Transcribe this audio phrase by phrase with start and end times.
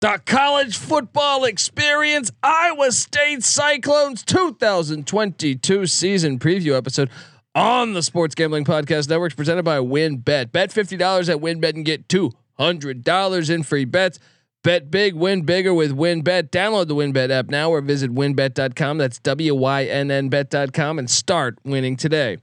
[0.00, 7.10] The college football experience, Iowa State Cyclones 2022 season preview episode
[7.52, 10.52] on the Sports Gambling Podcast Network presented by WynnBET.
[10.52, 14.20] Bet $50 at WynnBET and get $200 in free bets.
[14.62, 16.50] Bet big, win bigger with WynnBET.
[16.50, 18.98] Download the WynnBET app now or visit wynnbet.com.
[18.98, 22.36] That's W Y N N bet.com and start winning today.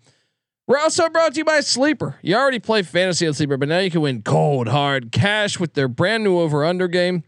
[0.68, 2.18] We're also brought to you by Sleeper.
[2.22, 5.74] You already play fantasy on Sleeper, but now you can win cold, hard cash with
[5.74, 7.24] their brand new over under game.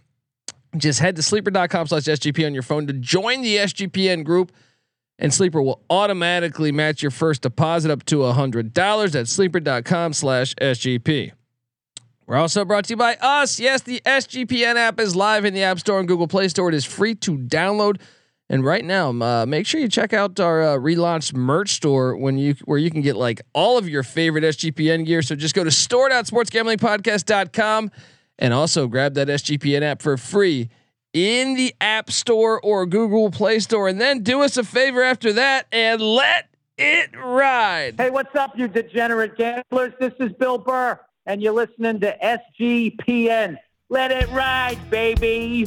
[0.78, 4.52] Just head to sleeper.com slash SGP on your phone to join the SGPN group,
[5.20, 11.32] and Sleeper will automatically match your first deposit up to $100 at sleeper.com slash SGP.
[12.28, 13.60] We're also brought to you by us.
[13.60, 16.68] Yes, the SGPN app is live in the App Store and Google Play Store.
[16.68, 18.02] It is free to download.
[18.50, 22.38] And right now, uh, make sure you check out our uh, relaunched merch store when
[22.38, 25.22] you where you can get like all of your favorite SGPN gear.
[25.22, 27.92] So just go to store.sportsgamblingpodcast.com
[28.40, 30.70] and also grab that SGPN app for free
[31.14, 33.88] in the App Store or Google Play Store.
[33.88, 37.96] And then do us a favor after that and let it ride.
[37.98, 39.94] Hey, what's up, you degenerate gamblers?
[40.00, 42.16] This is Bill Burr, and you're listening to
[42.60, 43.58] SGPN.
[43.90, 45.66] Let it ride, baby.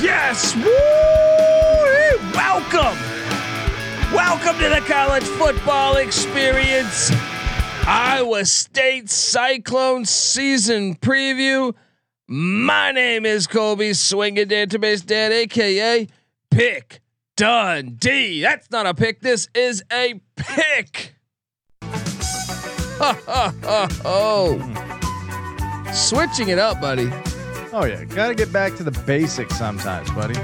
[0.00, 0.54] Yes.
[0.56, 0.62] Woo!
[2.32, 2.98] Welcome.
[4.14, 7.10] Welcome to the college football experience.
[7.86, 11.74] Iowa State Cyclone season preview.
[12.28, 16.06] My name is Colby Swinging Database Dad, aka
[16.50, 17.00] Pick
[17.36, 18.40] Dundee.
[18.40, 19.20] That's not a pick.
[19.20, 21.14] This is a pick.
[21.82, 24.58] Ha ha ha oh.
[25.92, 27.10] Switching it up, buddy.
[27.74, 30.38] Oh yeah, gotta get back to the basics sometimes, buddy.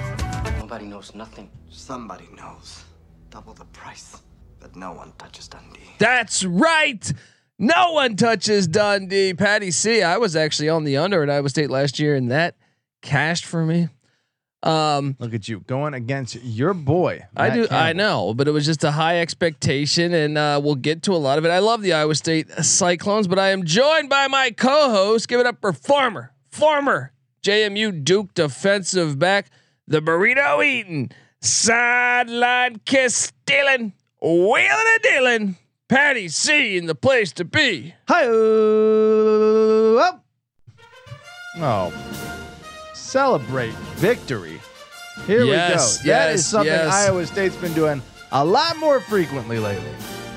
[0.58, 1.50] Nobody knows nothing.
[1.68, 2.84] Somebody knows.
[3.28, 4.22] Double the price.
[4.60, 5.80] But no one touches Dundee.
[5.98, 7.12] That's right.
[7.58, 9.34] No one touches Dundee.
[9.34, 10.02] Patty C.
[10.02, 12.56] I was actually on the under at Iowa State last year, and that
[13.02, 13.88] cashed for me.
[14.62, 17.26] Um, Look at you going against your boy.
[17.36, 17.74] I Matt do.
[17.76, 21.20] I know, but it was just a high expectation, and uh, we'll get to a
[21.20, 21.50] lot of it.
[21.50, 25.28] I love the Iowa State Cyclones, but I am joined by my co-host.
[25.28, 27.12] Give it up for former, former
[27.42, 29.50] JMU Duke defensive back,
[29.86, 31.10] the burrito eating,
[31.40, 35.56] sideline kiss stealing, wheeling and dealing.
[35.88, 37.94] Patty C in the place to be.
[38.08, 38.24] Hi.
[41.60, 41.92] Oh.
[42.94, 44.60] Celebrate victory.
[45.26, 46.12] Here Yes, we go.
[46.12, 46.92] That yes, is something yes.
[46.92, 49.90] Iowa State's been doing a lot more frequently lately.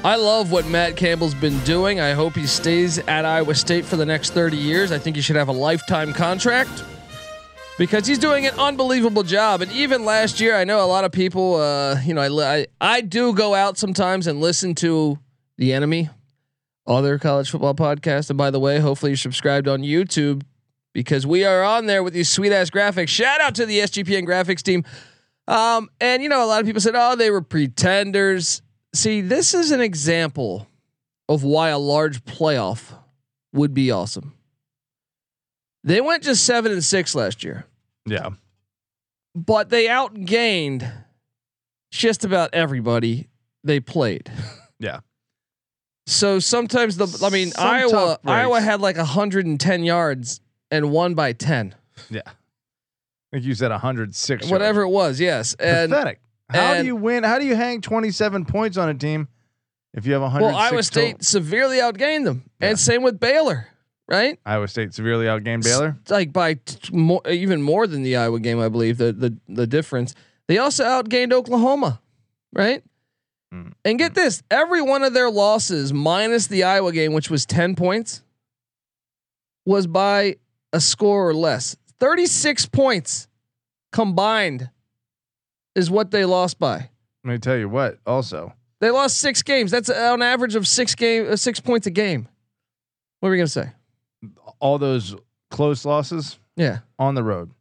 [0.04, 2.00] I love what Matt Campbell's been doing.
[2.00, 4.92] I hope he stays at Iowa State for the next 30 years.
[4.92, 6.84] I think he should have a lifetime contract
[7.78, 9.62] because he's doing an unbelievable job.
[9.62, 12.68] And even last year, I know a lot of people, uh, you know, I, I,
[12.82, 15.20] I do go out sometimes and listen to
[15.60, 16.10] The Enemy,
[16.88, 18.32] other college football podcast.
[18.32, 20.42] And by the way, hopefully you're subscribed on YouTube
[20.94, 23.10] because we are on there with these sweet ass graphics.
[23.10, 24.84] Shout out to the SGPN graphics team.
[25.48, 28.64] Um, and you know, a lot of people said, "Oh, they were pretenders."
[28.94, 30.68] See, this is an example
[31.30, 32.92] of why a large playoff
[33.54, 34.34] would be awesome.
[35.84, 37.66] They went just seven and six last year,
[38.06, 38.32] Yeah.
[39.34, 40.92] but they outgained
[41.92, 43.30] just about everybody
[43.64, 44.32] they played.
[44.80, 45.02] Yeah.
[46.08, 48.18] So sometimes the, I mean, Some Iowa.
[48.26, 50.42] Iowa had like 110 yards
[50.72, 51.76] and won by 10,
[52.10, 52.22] Yeah.
[52.26, 52.32] I
[53.32, 54.42] think you said, 106.
[54.42, 54.52] yards.
[54.52, 55.20] whatever it was.
[55.20, 56.20] Yes, and Pathetic.
[56.54, 57.24] How and- do you win?
[57.24, 59.28] How do you hang 27 points on a team
[59.94, 60.46] if you have 100?
[60.46, 62.70] well, Iowa State severely outgained them, Yeah.
[62.70, 63.68] and same with Baylor,
[64.08, 64.40] right?
[64.46, 65.98] Iowa State severely outgained Baylor.
[66.10, 69.68] like by t- more, even more than the Iowa game, I believe the the the
[69.68, 70.14] difference.
[70.48, 72.02] They also outgained Oklahoma,
[72.54, 72.84] right?
[73.54, 73.74] Mm.
[73.86, 77.76] And get this: every one of their losses, minus the Iowa game, which was ten
[77.76, 78.22] points,
[79.66, 80.38] was by
[80.74, 81.76] a score or less.
[82.00, 83.28] Thirty six points
[83.92, 84.70] combined
[85.76, 86.90] is what they lost by.
[87.24, 88.00] Let me tell you what.
[88.06, 89.70] Also, They lost six games.
[89.72, 92.28] That's on average of six game uh, six points a game.
[93.20, 93.72] What were we gonna say?
[94.60, 95.16] all those
[95.50, 96.80] close losses Yeah.
[97.00, 97.52] on the road.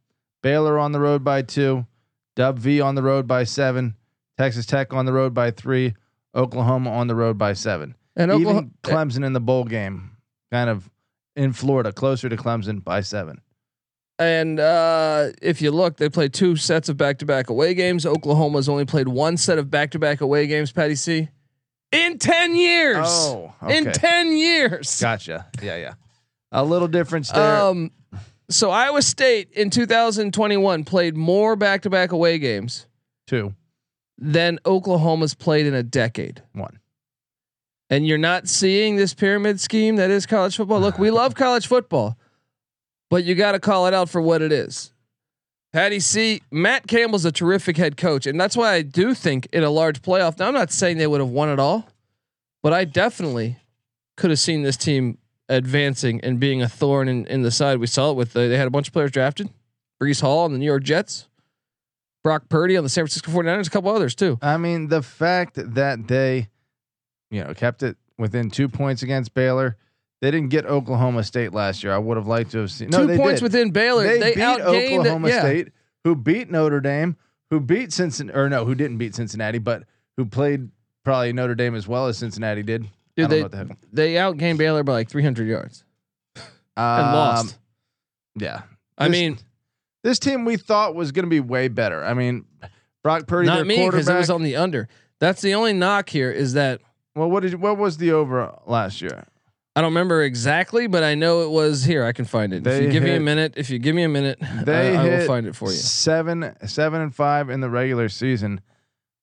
[0.43, 1.85] Baylor on the road by two.
[2.35, 3.95] Dub V on the road by seven.
[4.37, 5.93] Texas Tech on the road by three.
[6.35, 7.95] Oklahoma on the road by seven.
[8.15, 10.11] And Oklahoma, Even Clemson in the bowl game,
[10.51, 10.89] kind of
[11.35, 13.41] in Florida, closer to Clemson by seven.
[14.21, 18.05] And uh, if you look, they played two sets of back-to-back away games.
[18.05, 20.71] Oklahoma's only played one set of back-to-back away games.
[20.71, 21.29] Patty C,
[21.91, 23.07] in ten years.
[23.09, 25.01] Oh, in ten years.
[25.01, 25.47] Gotcha.
[25.59, 25.93] Yeah, yeah.
[26.51, 27.61] A little difference there.
[27.61, 27.89] Um,
[28.47, 32.85] so Iowa State in 2021 played more back-to-back away games
[33.25, 33.55] Two,
[34.19, 36.43] than Oklahoma's played in a decade.
[36.53, 36.77] one.
[37.89, 40.79] And you're not seeing this pyramid scheme that is college football.
[40.79, 42.17] Look, we love college football,
[43.11, 44.93] but you got to call it out for what it is.
[45.73, 46.41] Patty C.
[46.49, 50.01] Matt Campbell's a terrific head coach, and that's why I do think in a large
[50.01, 50.39] playoff.
[50.39, 51.87] Now I'm not saying they would have won it all,
[52.63, 53.57] but I definitely
[54.17, 55.17] could have seen this team
[55.49, 57.79] advancing and being a thorn in, in the side.
[57.79, 59.49] We saw it with the, they had a bunch of players drafted,
[60.01, 61.27] Breece Hall on the New York Jets,
[62.23, 64.39] Brock Purdy on the San Francisco 49ers, a couple others too.
[64.41, 66.47] I mean, the fact that they,
[67.29, 69.77] you know, kept it within two points against Baylor.
[70.21, 71.93] They didn't get Oklahoma State last year.
[71.93, 72.89] I would have liked to have seen.
[72.89, 73.43] No, Two they points did.
[73.43, 74.03] within Baylor.
[74.03, 75.39] They, They, beat Oklahoma yeah.
[75.39, 75.69] State,
[76.03, 77.17] who beat Notre Dame,
[77.49, 79.83] who beat Cincinnati, or no, who didn't beat Cincinnati, but
[80.17, 80.69] who played
[81.03, 82.83] probably Notre Dame as well as Cincinnati did.
[82.83, 85.83] I Dude, don't they know what the they outgained Baylor by like 300 yards
[86.35, 86.45] and
[86.77, 87.57] Um, lost.
[88.35, 88.61] Yeah,
[88.97, 89.39] I mean,
[90.03, 92.03] this team we thought was going to be way better.
[92.03, 92.45] I mean,
[93.03, 94.87] Brock Purdy, not their me because it was on the under.
[95.19, 96.81] That's the only knock here is that
[97.15, 99.25] well, what did what was the over last year?
[99.75, 102.03] I don't remember exactly, but I know it was here.
[102.03, 102.67] I can find it.
[102.67, 105.09] if you give me a minute, if you give me a minute, They I, I
[105.19, 105.75] will find it for you.
[105.75, 108.59] Seven, seven and five in the regular season.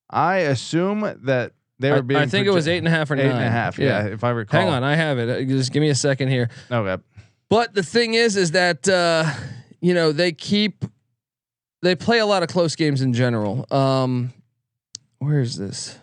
[0.09, 2.21] I assume that they I, were being.
[2.21, 3.37] I think it was eight and a half or eight nine.
[3.37, 3.79] and a half.
[3.79, 4.07] Yeah.
[4.07, 4.61] if I recall.
[4.61, 5.29] Hang on, I have it.
[5.29, 6.49] Uh, Just give me a second here.
[6.71, 7.03] Okay.
[7.51, 9.31] But the thing is, is that uh,
[9.81, 10.85] you know they keep
[11.83, 13.67] they play a lot of close games in general.
[13.71, 14.33] Um,
[15.19, 15.99] where is this?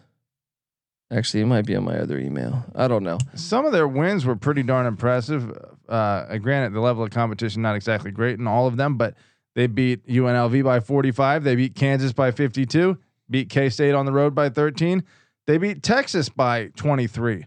[1.12, 2.66] Actually, it might be on my other email.
[2.74, 3.20] I don't know.
[3.36, 5.52] Some of their wins were pretty darn impressive.
[5.88, 9.14] Uh, granted, the level of competition not exactly great in all of them, but
[9.54, 11.44] they beat UNLV by 45.
[11.44, 12.98] They beat Kansas by 52.
[13.30, 15.04] Beat K State on the road by 13.
[15.48, 17.46] They beat Texas by 23.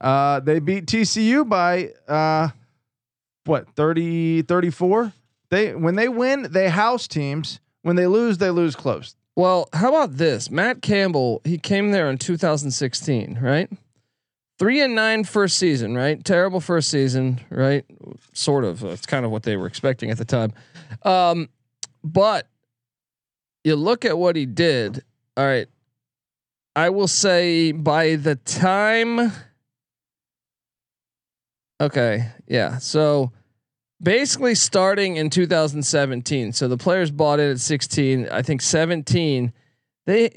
[0.00, 2.48] Uh, they beat TCU by uh,
[3.44, 5.12] what 30 34.
[5.50, 7.60] They when they win, they house teams.
[7.82, 9.14] When they lose, they lose close.
[9.36, 10.50] Well, how about this?
[10.50, 13.70] Matt Campbell, he came there in 2016, right?
[14.58, 16.24] Three and nine first season, right?
[16.24, 17.84] Terrible first season, right?
[18.32, 18.80] Sort of.
[18.80, 20.54] That's kind of what they were expecting at the time.
[21.02, 21.50] Um,
[22.02, 22.48] but
[23.62, 25.02] you look at what he did.
[25.36, 25.68] All right.
[26.74, 29.32] I will say by the time.
[31.78, 32.26] Okay.
[32.46, 32.78] Yeah.
[32.78, 33.32] So
[34.02, 36.52] basically starting in 2017.
[36.52, 38.28] So the players bought in at 16.
[38.28, 39.52] I think 17.
[40.06, 40.30] They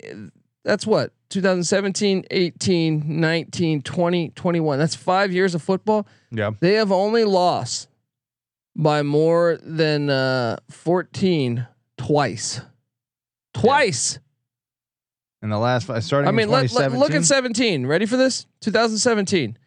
[0.64, 4.80] that's what 2017, 18, 19, 20, 21.
[4.80, 6.08] That's five years of football.
[6.32, 6.52] Yeah.
[6.60, 7.88] They have only lost
[8.76, 11.68] by more than uh, 14
[11.98, 12.62] twice.
[13.54, 14.20] Twice.
[15.42, 17.86] In the last five, starting I mean, let, let, look at 17.
[17.86, 18.46] Ready for this?
[18.62, 19.58] 2017.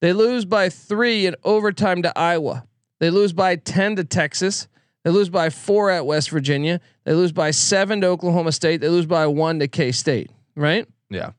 [0.00, 2.67] They lose by three in overtime to Iowa.
[3.00, 4.68] They lose by 10 to Texas.
[5.04, 6.80] They lose by four at West Virginia.
[7.04, 8.80] They lose by seven to Oklahoma State.
[8.80, 10.86] They lose by one to K State, right?
[11.08, 11.30] Yeah.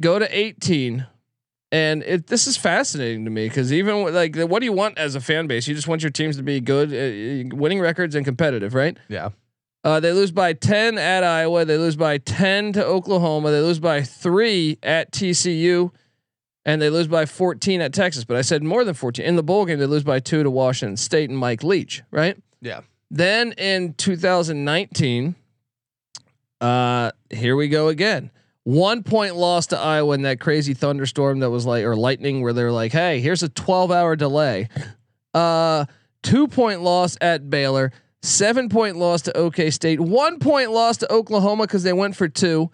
[0.00, 1.06] Go to 18.
[1.70, 4.98] And it, this is fascinating to me because even with, like, what do you want
[4.98, 5.66] as a fan base?
[5.66, 8.96] You just want your teams to be good, uh, winning records and competitive, right?
[9.08, 9.30] Yeah.
[9.84, 11.64] Uh, they lose by 10 at Iowa.
[11.64, 13.50] They lose by 10 to Oklahoma.
[13.50, 15.90] They lose by three at TCU.
[16.64, 18.24] And they lose by 14 at Texas.
[18.24, 19.24] But I said more than 14.
[19.24, 22.36] In the bowl game, they lose by two to Washington State and Mike Leach, right?
[22.60, 22.82] Yeah.
[23.10, 25.34] Then in 2019,
[26.60, 28.30] uh, here we go again.
[28.64, 32.52] One point loss to Iowa in that crazy thunderstorm that was like, or lightning, where
[32.52, 34.68] they're like, "Hey, here's a 12 hour delay."
[35.34, 35.86] Uh,
[36.22, 37.90] two point loss at Baylor.
[38.22, 39.98] Seven point loss to OK State.
[39.98, 42.70] One point loss to Oklahoma because they went for two.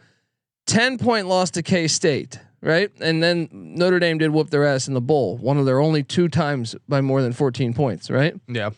[0.66, 2.38] Ten point loss to K State.
[2.60, 5.36] Right, and then Notre Dame did whoop their ass in the bowl.
[5.36, 8.10] One of their only two times by more than 14 points.
[8.10, 8.34] Right.
[8.48, 8.70] Yeah.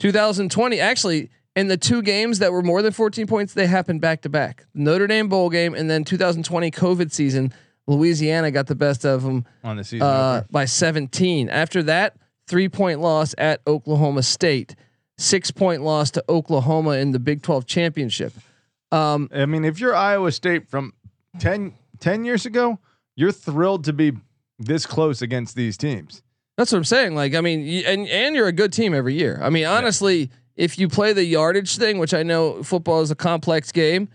[0.00, 4.22] 2020 actually in the two games that were more than 14 points they happened back
[4.22, 7.52] to back notre dame bowl game and then 2020 covid season
[7.88, 10.06] louisiana got the best of them On the season.
[10.06, 12.16] uh, by 17 after that
[12.46, 14.76] three point loss at oklahoma state
[15.16, 18.32] six point loss to oklahoma in the big 12 championship
[18.92, 20.94] um, I mean, if you're Iowa State from
[21.40, 22.78] 10, 10 years ago,
[23.18, 24.12] you're thrilled to be
[24.60, 26.22] this close against these teams.
[26.56, 27.14] That's what I'm saying.
[27.14, 29.38] Like, I mean, and and you're a good team every year.
[29.42, 33.14] I mean, honestly, if you play the yardage thing, which I know football is a
[33.16, 34.08] complex game,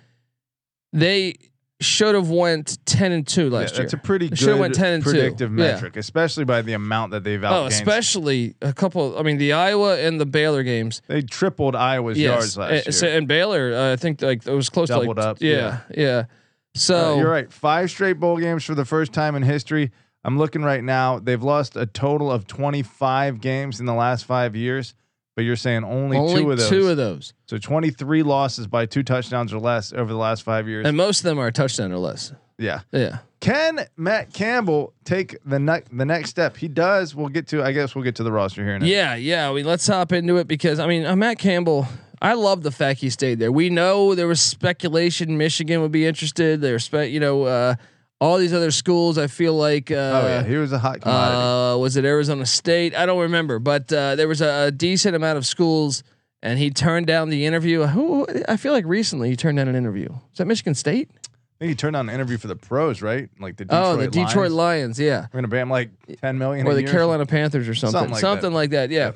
[0.91, 1.35] they
[1.81, 3.83] should have went ten and two Yeah, last year.
[3.83, 5.09] that's a pretty They good went 10 and two.
[5.11, 5.73] predictive Yeah.
[5.73, 7.63] metric, especially by the amount that they've outgained.
[7.63, 9.17] oh, especially a couple.
[9.17, 11.01] I mean, the Iowa and the Baylor games.
[11.07, 12.91] they tripled Iowa's Yes, yards last and, year.
[12.93, 15.79] so- and Baylor, uh, I think like it was close Doubled to like up, Yeah,
[15.95, 16.25] yeah.
[16.75, 17.51] So Uh, you're right.
[17.51, 19.91] Five straight bowl games for the first time in history.
[20.23, 21.19] I'm looking right now.
[21.19, 24.93] They've lost a total of 25 games in the last five years,
[25.35, 26.69] but you're saying only, only two of those.
[26.69, 30.67] two of those, so 23 losses by two touchdowns or less over the last five
[30.67, 30.87] years.
[30.87, 32.31] and most of them are a touchdown or less.
[32.57, 32.81] yeah.
[32.91, 33.19] Yeah.
[33.41, 36.55] Can Matt Campbell take the ne- the next step?
[36.55, 37.13] He does.
[37.13, 37.61] We'll get to.
[37.61, 38.77] I guess we'll get to the roster here.
[38.77, 39.51] A- Yeah, yeah.
[39.51, 41.85] We let's hop into it because I mean, uh, Matt Campbell.
[42.23, 43.51] I love the fact he stayed there.
[43.51, 46.61] We know there was speculation Michigan would be interested.
[46.61, 47.75] There's, spe- you know, uh,
[48.21, 49.17] all these other schools.
[49.17, 49.91] I feel like.
[49.91, 51.37] Uh, Oh yeah, he was a hot commodity.
[51.37, 52.95] Uh, was it Arizona State?
[52.95, 56.01] I don't remember, but uh, there was a, a decent amount of schools,
[56.41, 57.83] and he turned down the interview.
[57.85, 60.07] Who I feel like recently he turned down an interview.
[60.31, 61.09] Is that Michigan State?
[61.13, 63.29] I think he turned on an interview for the pros, right?
[63.39, 64.97] Like the Detroit oh, the Detroit Lions.
[64.97, 64.99] Lions.
[64.99, 65.89] Yeah, We're gonna pay him like
[66.21, 66.65] 10 million.
[66.65, 68.89] or the Carolina Panthers or something, Something something like like that.
[68.89, 69.11] Yeah.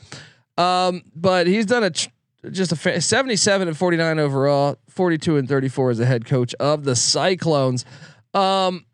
[0.58, 2.10] Um, but he's done a tr-
[2.52, 6.84] just a fa- 77 and 49 overall, 42 and 34 as a head coach of
[6.84, 7.86] the Cyclones.
[8.34, 8.86] Um,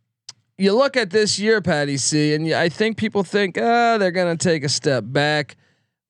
[0.58, 4.36] you look at this year, Patty C, and I think people think, ah, they're going
[4.38, 5.58] to take a step back.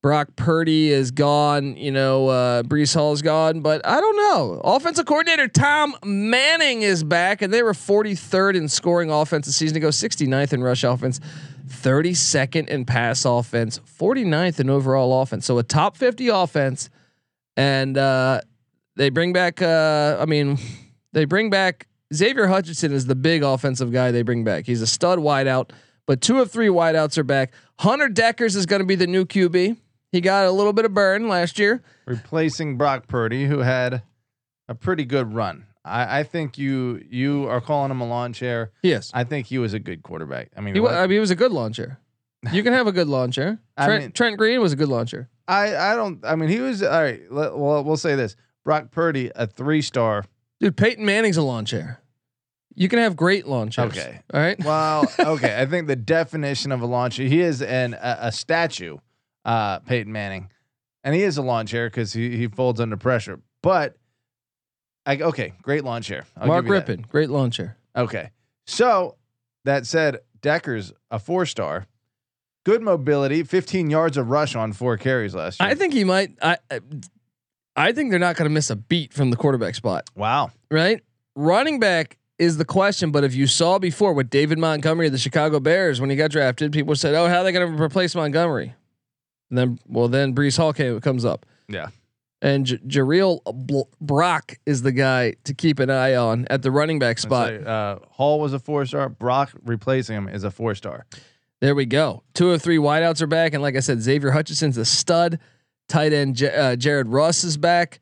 [0.04, 4.60] Brock Purdy is gone, you know, uh, Breece Hall's gone, but I don't know.
[4.62, 9.78] Offensive coordinator Tom Manning is back, and they were 43rd in scoring offense the season
[9.78, 11.22] ago, 69th in rush offense,
[11.70, 15.46] 32nd in pass offense, 49th in overall offense.
[15.46, 16.90] So a top 50 offense,
[17.58, 18.42] and uh,
[18.96, 19.62] they bring back.
[19.62, 20.58] Uh, I mean,
[21.14, 24.66] they bring back Xavier Hutchinson is the big offensive guy they bring back.
[24.66, 25.72] He's a stud wideout,
[26.06, 27.54] but two of three wideouts are back.
[27.80, 29.78] Hunter Dekkers is going to be the new QB.
[30.12, 31.82] He got a little bit of burn last year.
[32.06, 34.04] replacing Brock Purdy, who had
[34.70, 35.66] a pretty good run.
[35.84, 38.72] I, I think you you are calling him a lawn chair.
[38.84, 40.50] Yes, I think he was a good quarterback.
[40.56, 41.98] I mean, he, wa- what- I mean, he was a good launcher.
[42.52, 43.60] You can have a good launcher.
[43.78, 45.30] I Trent, mean- Trent Green was a good launcher.
[45.48, 46.24] I I don't.
[46.26, 47.22] I mean, he was all right.
[47.30, 50.26] Let, well, we'll say this: Brock Purdy, a three star.
[50.60, 52.00] Dude, Peyton Manning's a lawn chair.
[52.76, 53.92] You can have great lawn chairs.
[53.92, 54.22] Okay.
[54.34, 54.58] All right.
[54.66, 55.62] Well, okay.
[55.62, 57.28] I think the definition of a lawn chair.
[57.28, 58.98] He is an a, a statue,
[59.46, 60.50] uh, Peyton Manning,
[61.04, 63.40] and he is a lawn chair because he he folds under pressure.
[63.62, 63.98] But
[65.06, 66.26] I okay, great lawn chair.
[66.38, 66.66] I'll Mark.
[66.66, 67.78] Rypien, great lawn chair.
[67.96, 68.32] Okay.
[68.66, 69.18] So
[69.66, 71.88] that said, Dekkers a four star.
[72.66, 75.70] Good mobility, 15 yards of rush on four carries last year.
[75.70, 76.32] I think he might.
[76.42, 76.58] I
[77.76, 80.10] I- think they're not going to miss a beat from the quarterback spot.
[80.16, 80.52] wow.
[80.72, 81.02] Right.
[81.36, 85.18] Running back is the question, but if you saw before with David Montgomery of the
[85.18, 88.14] Chicago Bears when he got drafted, people said, "Oh, how are they going to replace
[88.16, 88.76] Montgomery?"
[89.50, 91.88] And then, well, then Breece Hall came, comes up, Yeah.
[92.42, 96.72] and J- Jirehl Bl- Brock is the guy to keep an eye on at the
[96.72, 97.50] running back spot.
[97.50, 99.10] Say, uh, Hall was a four star.
[99.10, 101.06] Brock replacing him is a four star.
[101.64, 102.24] There we go.
[102.34, 105.40] Two of three wideouts are back, and like I said, Xavier Hutchinson's a stud.
[105.88, 108.02] Tight end J- uh, Jared Rus is back.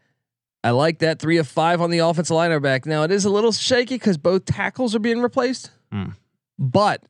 [0.64, 1.20] I like that.
[1.20, 2.88] Three of five on the offensive line are back.
[2.88, 6.10] Now it is a little shaky because both tackles are being replaced, Hmm.
[6.58, 7.04] but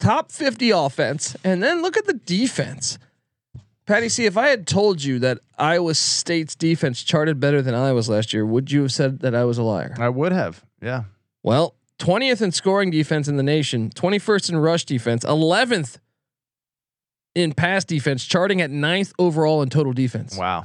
[0.00, 2.98] top fifty offense, and then look at the defense.
[3.86, 8.10] Patty, see if I had told you that Iowa State's defense charted better than Iowa's
[8.10, 9.94] last year, would you have said that I was a liar?
[9.98, 10.62] I would have.
[10.82, 11.04] Yeah.
[11.42, 15.98] Well, 20th in scoring defense in the nation, 21st in rush defense, 11th
[17.34, 20.36] in pass defense, charting at ninth overall in total defense.
[20.36, 20.64] Wow.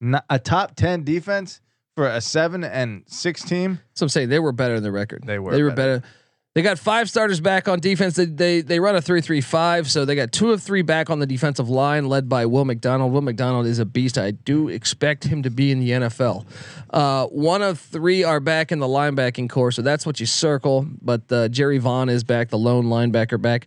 [0.00, 1.60] Not a top 10 defense
[1.96, 3.80] for a seven and six team.
[3.94, 5.24] So I'm saying they were better than the record.
[5.24, 6.00] They were They were better.
[6.00, 6.12] better.
[6.54, 8.16] They got five starters back on defense.
[8.16, 11.08] They they, they run a three three five, so they got two of three back
[11.08, 13.10] on the defensive line, led by Will McDonald.
[13.10, 14.18] Will McDonald is a beast.
[14.18, 16.44] I do expect him to be in the NFL.
[16.90, 20.86] Uh, one of three are back in the linebacking core, so that's what you circle.
[21.00, 23.66] But uh, Jerry Vaughn is back, the lone linebacker back.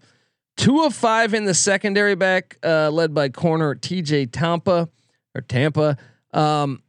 [0.55, 4.27] Two of five in the secondary back, uh, led by corner T.J.
[4.27, 4.89] Tampa
[5.33, 5.97] or Tampa.
[6.33, 6.83] Um,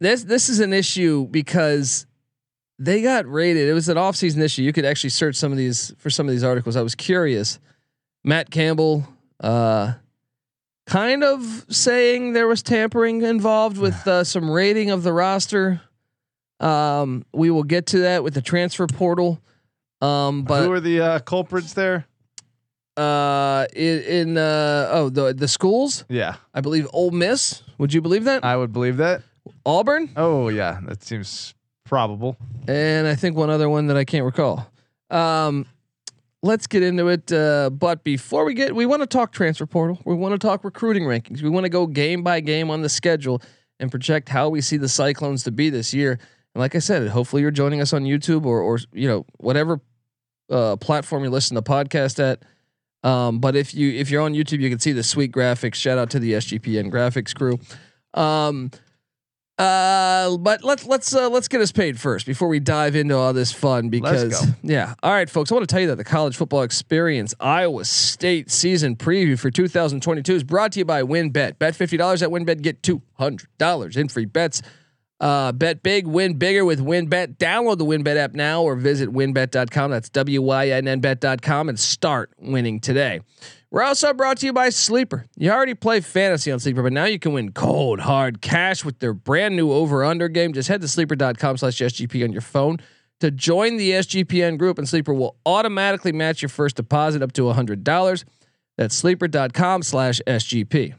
[0.00, 2.07] this this is an issue because
[2.78, 3.68] they got rated.
[3.68, 4.62] It was an offseason issue.
[4.62, 6.76] You could actually search some of these for some of these articles.
[6.76, 7.58] I was curious.
[8.24, 9.06] Matt Campbell,
[9.40, 9.94] uh,
[10.86, 15.80] kind of saying there was tampering involved with uh, some rating of the roster.
[16.60, 19.40] Um, we will get to that with the transfer portal.
[20.00, 22.06] Um, but Who are the uh, culprits there?
[22.96, 26.36] uh, in, in uh, oh the the schools, Yeah.
[26.52, 27.62] I believe Ole Miss.
[27.78, 28.44] Would you believe that?
[28.44, 29.22] I would believe that.
[29.64, 30.80] Auburn, Oh, yeah.
[30.86, 31.54] That seems
[31.88, 32.36] probable.
[32.68, 34.70] and I think one other one that I can't recall.
[35.10, 35.66] Um,
[36.42, 37.32] let's get into it.
[37.32, 40.00] Uh, but before we get, we want to talk transfer portal.
[40.04, 41.42] We want to talk recruiting rankings.
[41.42, 43.42] We want to go game by game on the schedule
[43.80, 46.12] and project how we see the Cyclones to be this year.
[46.54, 49.80] And like I said, hopefully you're joining us on YouTube or, or you know, whatever
[50.50, 52.42] uh, platform you listen to podcast at.
[53.08, 55.76] Um, but if you if you're on YouTube, you can see the sweet graphics.
[55.76, 57.60] Shout out to the SGPN graphics crew.
[58.12, 58.72] Um,
[59.58, 63.32] Uh, but let's let's uh, let's get us paid first before we dive into all
[63.32, 63.88] this fun.
[63.88, 65.50] Because yeah, all right, folks.
[65.50, 69.50] I want to tell you that the College Football Experience Iowa State season preview for
[69.50, 71.58] 2022 is brought to you by WynnBET.
[71.58, 74.62] Bet fifty dollars at WynnBET, get two hundred dollars in free bets.
[75.20, 77.38] Uh, bet big, win bigger with WynnBET.
[77.38, 79.90] Download the WynnBET app now or visit wynnbet.com.
[79.90, 83.20] That's W Y N N bet.com and start winning today.
[83.70, 85.26] We're also brought to you by Sleeper.
[85.36, 88.98] You already play fantasy on Sleeper, but now you can win cold, hard cash with
[89.00, 90.54] their brand new over under game.
[90.54, 92.78] Just head to sleeper.com slash SGP on your phone
[93.20, 97.42] to join the SGPN group, and Sleeper will automatically match your first deposit up to
[97.42, 98.24] $100.
[98.78, 100.94] That's sleeper.com slash SGP.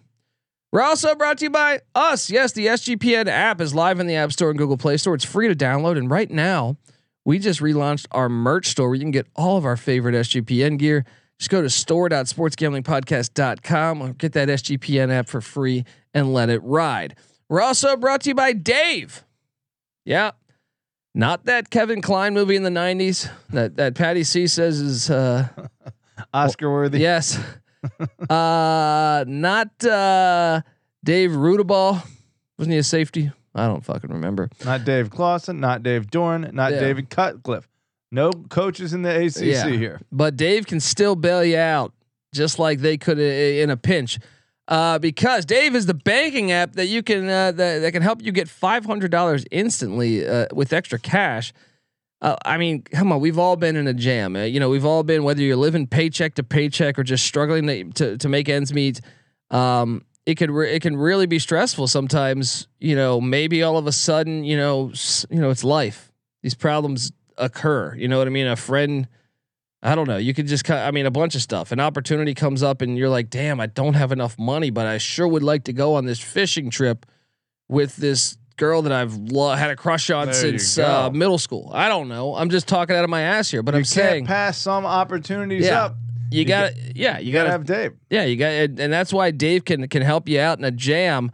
[0.72, 2.30] We're also brought to you by us.
[2.30, 5.16] Yes, the SGPN app is live in the App Store and Google Play Store.
[5.16, 5.98] It's free to download.
[5.98, 6.78] And right now,
[7.26, 10.78] we just relaunched our merch store where you can get all of our favorite SGPN
[10.78, 11.06] gear.
[11.40, 17.16] Just go to store.sportsgamblingpodcast.com or get that SGPN app for free and let it ride.
[17.48, 19.24] We're also brought to you by Dave.
[20.04, 20.32] Yeah.
[21.16, 25.48] Not that Kevin Kline movie in the 90s that, that Patty C says is uh,
[26.34, 27.00] Oscar worthy.
[27.00, 27.40] Yes.
[28.30, 30.60] uh, not uh,
[31.04, 32.06] Dave Rudaball.
[32.58, 33.32] Wasn't he a safety?
[33.56, 34.50] I don't fucking remember.
[34.66, 36.82] Not Dave Clawson, not Dave Doeren, not Yeah.
[36.82, 37.69] David Cutcliffe.
[38.12, 39.68] No coaches in the ACC Yeah.
[39.70, 40.02] here.
[40.12, 41.94] But Dave can still bail you out
[42.34, 44.20] just like they could uh, in a pinch.
[44.68, 48.22] Uh, because Dave is the banking app that you can uh, that, that can help
[48.22, 51.54] you get five hundred dollars instantly uh, with extra cash.
[52.22, 54.36] Uh, I mean, come on, we've all been in a jam.
[54.36, 57.66] Uh, you know, we've all been whether you're living paycheck to paycheck or just struggling
[57.68, 59.02] to to, to make ends meet.
[59.52, 62.68] Um, it could re- it can really be stressful sometimes.
[62.80, 66.12] You know, maybe all of a sudden, you know, s- you know, it's life.
[66.44, 67.96] These problems occur.
[67.96, 68.48] You know what I mean?
[68.48, 69.08] A friend.
[69.82, 70.18] I don't know.
[70.18, 71.72] You could just, I mean, a bunch of stuff.
[71.72, 74.98] An opportunity comes up, and you're like, "Damn, I don't have enough money, but I
[74.98, 77.06] sure would like to go on this fishing trip
[77.70, 81.72] with this girl that I've lo- had a crush on There since uh, middle school."
[81.74, 82.36] I don't know.
[82.36, 84.86] I'm just talking out of my ass here, but you I'm can't saying pass some
[84.86, 85.86] opportunities Yeah.
[85.86, 85.96] up.
[86.30, 87.94] you you got yeah, you You got gotta to have Dave.
[88.10, 90.72] yeah, you got, and and that's why Dave can can help you out in a
[90.72, 91.32] jam.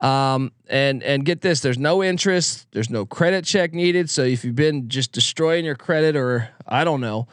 [0.00, 4.08] Um, and and get this, there's no interest, there's no credit check needed.
[4.08, 7.26] So if you've been just destroying your credit, or I don't know,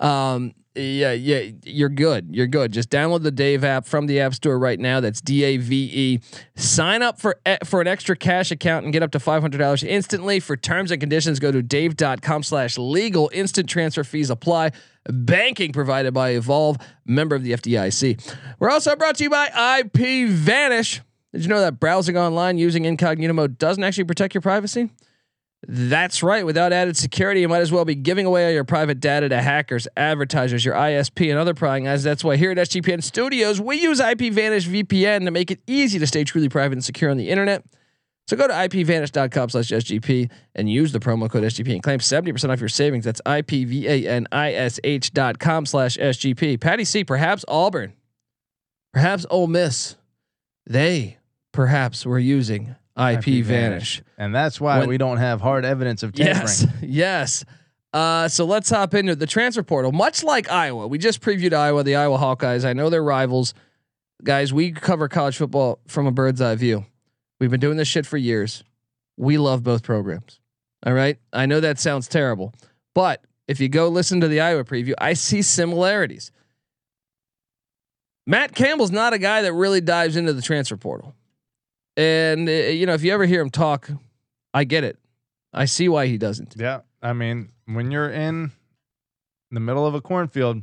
[0.00, 2.28] um, yeah, yeah, you're good.
[2.30, 2.72] You're good.
[2.72, 5.00] Just download the Dave app from the App Store right now.
[5.00, 6.20] That's D A V E.
[6.56, 9.82] Sign up for for an extra cash account and get up to five hundred dollars
[9.82, 10.40] instantly.
[10.40, 13.30] For terms and conditions, go to dave.com/legal.
[13.32, 14.72] Instant transfer fees apply.
[15.10, 16.76] Banking provided by Evolve,
[17.06, 18.36] member of the FDIC.
[18.58, 21.00] We're also brought to you by IPVanish.
[21.32, 24.90] Did you know that browsing online using incognito mode doesn't actually protect your privacy?
[25.66, 26.46] That's right.
[26.46, 29.42] Without added security, you might as well be giving away all your private data to
[29.42, 32.04] hackers, advertisers, your ISP, and other prying eyes.
[32.04, 36.06] That's why here at SGPN Studios, we use IPVanish VPN to make it easy to
[36.06, 37.64] stay truly private and secure on the internet.
[38.28, 42.50] So go to ipvanish.com slash SGP and use the promo code SGP and claim 70%
[42.50, 43.04] off your savings.
[43.04, 46.60] That's IPVANISH dot com slash SGP.
[46.60, 47.94] Patty C, perhaps Auburn,
[48.92, 49.96] perhaps Ole Miss,
[50.66, 51.17] they
[51.58, 54.00] perhaps we're using IP, Vanish.
[54.16, 56.36] And that's why When- we don't have hard evidence of tampering.
[56.46, 57.44] Yes, yes.
[57.92, 59.90] Uh, so let's hop into the transfer portal.
[59.90, 62.64] Much like Iowa, we just previewed Iowa, the Iowa Hawkeyes.
[62.64, 63.54] I know they're rivals,
[64.22, 64.52] guys.
[64.52, 66.84] We cover college football from a bird's eye view.
[67.40, 68.62] We've been doing this shit for years.
[69.16, 70.38] We love both programs.
[70.86, 71.18] All right.
[71.32, 72.54] I know that sounds terrible,
[72.94, 76.30] but if you go listen to the Iowa preview, I see similarities.
[78.28, 81.16] Matt Campbell's not a guy that really dives into the transfer portal.
[81.98, 83.90] And uh, you know, if you ever hear him talk,
[84.54, 84.98] I get it.
[85.52, 86.54] I see why he doesn't.
[86.56, 86.80] Yeah.
[87.02, 88.52] I mean, when you're in
[89.50, 90.62] the middle of a cornfield,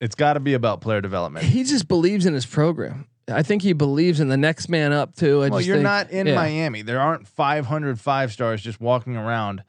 [0.00, 1.46] it's got to be about player development.
[1.46, 3.06] He just believes in his program.
[3.28, 5.44] I think he believes in the next man up too.
[5.44, 6.34] I well, you're think- not in yeah.
[6.34, 6.82] Miami.
[6.82, 9.62] There aren't 500 five stars just walking around,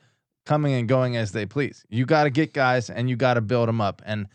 [0.47, 1.85] coming and going as they please.
[1.87, 4.01] You got to get guys and you got to build them up.
[4.05, 4.27] And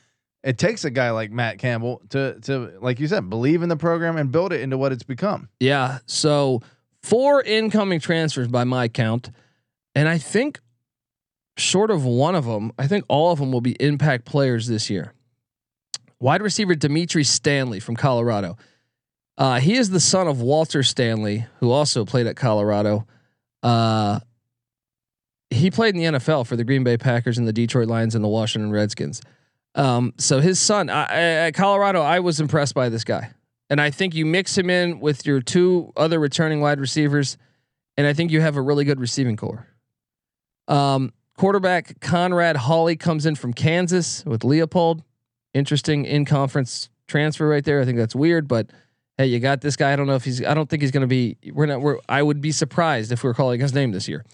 [0.43, 3.77] it takes a guy like Matt Campbell to to like you said, believe in the
[3.77, 5.49] program and build it into what it's become.
[5.61, 5.99] Yeah.
[6.07, 6.63] So
[7.03, 9.31] four incoming transfers by my count,
[9.95, 10.61] and I think
[11.57, 14.89] short of one of them, I think all of them will be impact players this
[14.89, 15.13] year.
[16.21, 18.57] Wide receiver Dimitri Stanley from Colorado.
[19.37, 23.07] Uh, he is the son of Walter Stanley, who also played at Colorado.
[23.63, 24.19] Uh,
[25.51, 28.25] he played in the NFL for the Green Bay Packers and the Detroit Lions and
[28.25, 29.21] the Washington Redskins.
[29.79, 33.31] Um, so his son I, I- at Colorado, I was impressed by this guy,
[33.71, 37.39] and I think you mix him in with your two other returning wide receivers,
[37.97, 39.67] and I think you have a really good receiving core.
[40.67, 45.03] Um, quarterback Conrad Hawley comes in from Kansas with Leipold.
[45.55, 47.81] Interesting in conference transfer right there.
[47.81, 48.69] I think that's weird, but
[49.17, 49.93] hey, you got this guy.
[49.93, 50.45] I don't know if he's.
[50.45, 51.37] I don't think he's going to be.
[51.53, 51.81] We're not.
[51.81, 51.99] We're.
[52.09, 54.25] I would be surprised if we are calling his name this year.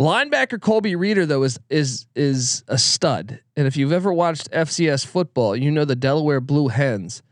[0.00, 5.04] Linebacker Colby Reeder though is is is a stud, and if you've ever watched FCS
[5.04, 7.22] football, you know the Delaware Blue Hens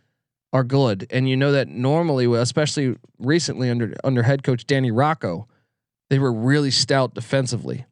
[0.53, 5.49] are good, and you know that normally, especially recently under under head coach Danny Rocco,
[6.11, 7.87] they were really stout defensively.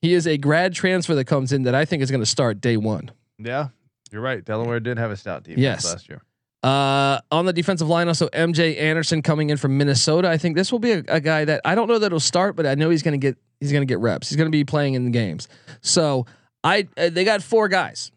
[0.00, 2.60] He is a grad transfer that comes in that I think is going to start
[2.62, 3.10] day one.
[3.38, 3.68] Yeah,
[4.10, 4.42] you're right.
[4.42, 5.84] Delaware did have a stout defense Yes.
[5.84, 6.22] last year.
[6.62, 10.28] Uh, on the defensive line, also MJ Anderson coming in from Minnesota.
[10.28, 12.54] I think this will be a, a guy that I don't know that he'll start,
[12.54, 14.28] but I know he's going to get he's going to get reps.
[14.28, 15.48] He's going to be playing in the games.
[15.80, 16.26] So
[16.62, 18.12] I uh, they got four guys.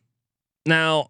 [0.68, 1.10] Now,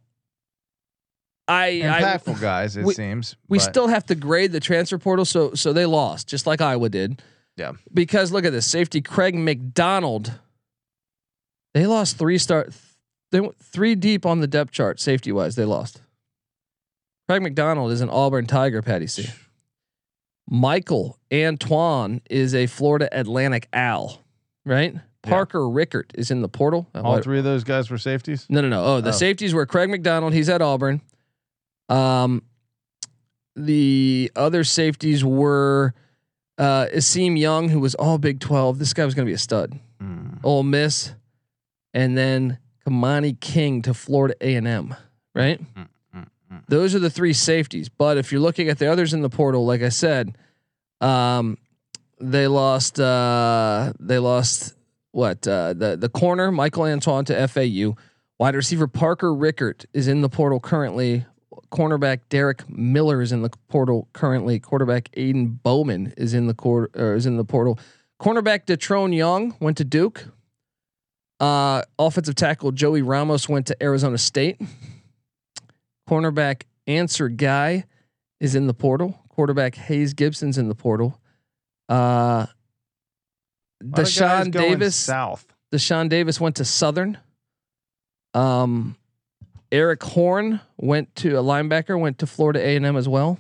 [1.48, 3.36] I Impactful I, guys, it we- seems.
[3.50, 6.62] we but- still have to grade the transfer portal, so so they lost just like
[6.62, 7.22] Iowa did.
[7.58, 7.74] Yeah.
[7.94, 10.32] Because look at this safety Craig McDonald.
[11.74, 12.74] They lost three start.
[13.32, 15.56] They went three deep on the depth chart safety wise.
[15.56, 16.02] They lost.
[17.28, 19.28] Craig McDonald is an Auburn Tiger, Patty C.
[20.48, 24.22] Michael Antoine is a Florida Atlantic Owl,
[24.64, 24.96] right?
[25.24, 26.88] Parker Rickert is in the portal.
[26.94, 28.46] All what- three of those guys were safeties.
[28.48, 28.86] no, no, no.
[28.86, 29.12] Oh, the Oh.
[29.12, 30.34] safeties were Craig McDonald.
[30.34, 31.02] He's at Auburn.
[31.90, 32.44] Um,
[33.56, 35.94] the other safeties were
[36.58, 38.78] uh, Isheem Young, who was all Big Twelve.
[38.80, 39.78] This guy was going to be a stud.
[40.00, 40.36] Hmm.
[40.44, 41.14] Ole Miss,
[41.94, 44.96] and then Kamani King to Florida A and M.
[45.34, 45.60] Right.
[46.68, 47.90] Those are the three safeties.
[47.90, 50.36] But if you're looking at the others in the portal, like I said,
[51.02, 51.58] um,
[52.20, 53.00] they lost.
[53.00, 54.74] Uh, they lost
[55.12, 57.96] what uh, the the corner Michael Antoine to FAU.
[58.38, 61.26] Wide receiver Parker Rickert is in the portal currently.
[61.72, 64.60] Cornerback Derek Miller is in the portal currently.
[64.60, 67.80] Quarterback Aiden Bowman is in the court or is in the portal.
[68.22, 70.26] Cornerback Detrone Young went to Duke.
[71.40, 74.60] Uh, offensive tackle Joey Ramos went to Arizona State.
[76.10, 77.86] Cornerback Answer Guy
[78.40, 79.20] is in the portal.
[79.30, 81.20] Quarterback Hayes Gibson's in the portal.
[81.90, 82.46] Uh,
[83.84, 84.96] Deshaun Davis.
[84.96, 85.46] south.
[85.74, 87.18] Deshaun Davis went to Southern.
[88.34, 88.96] Um,
[89.72, 93.38] Eric Horn went to a linebacker, went to Florida A and M as well.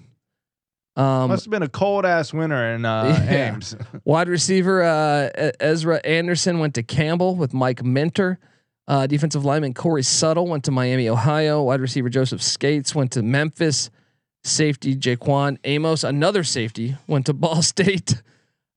[0.97, 3.53] Um, Must have been a cold ass winter in uh, Yeah.
[3.53, 3.75] Ames.
[4.05, 8.39] wide receiver uh, Ezra Anderson went to Campbell with Mike Minter.
[8.87, 11.63] Uh, defensive lineman Corey Suttle went to Miami, Ohio.
[11.63, 13.89] Wide receiver Joseph Skates went to Memphis.
[14.43, 18.21] Safety Jaquan Amos, another safety, went to Ball State.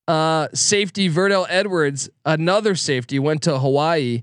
[0.07, 4.23] Uh, safety Verdell Edwards, another safety, went to Hawaii.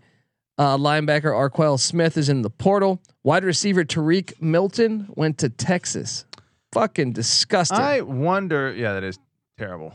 [0.57, 2.99] Uh, linebacker Arquell Smith is in the portal.
[3.23, 6.25] Wide receiver Tarique Milton went to Texas.
[6.71, 7.77] Fucking disgusting.
[7.77, 8.73] I wonder.
[8.73, 9.19] Yeah, that is
[9.59, 9.93] terrible.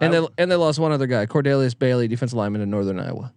[0.00, 3.00] and I, they and they lost one other guy, Cordelius Bailey, defensive lineman in Northern
[3.00, 3.32] Iowa.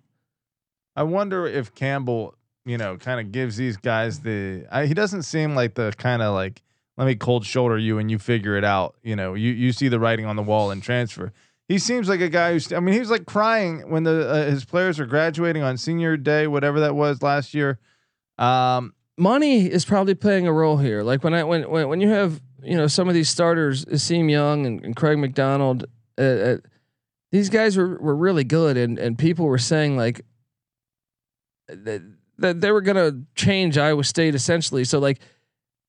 [0.95, 4.65] I wonder if Campbell, you know, kind of gives these guys the.
[4.71, 6.61] I, he doesn't seem like the kind of like
[6.97, 8.95] let me cold shoulder you and you figure it out.
[9.03, 11.33] You know, you you see the writing on the wall and transfer.
[11.67, 12.71] He seems like a guy who's.
[12.71, 16.17] I mean, he was like crying when the uh, his players are graduating on senior
[16.17, 17.79] day, whatever that was last year.
[18.37, 21.03] Um, Money is probably playing a role here.
[21.03, 24.29] Like when I when when, when you have you know some of these starters, Isheem
[24.29, 25.85] Young and, and Craig McDonald,
[26.17, 26.57] uh, uh,
[27.31, 30.21] these guys were were really good, and and people were saying like
[31.67, 32.01] that,
[32.61, 34.83] they were gonna change Iowa State essentially.
[34.83, 35.19] So like.